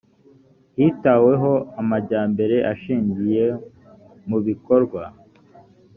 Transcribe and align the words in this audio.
hitaweho 0.77 1.51
amajyambere 1.81 2.57
ashingiye 2.71 3.45
mu 4.29 4.37
bikorwa 4.45 5.01